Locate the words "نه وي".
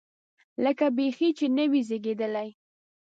1.57-1.81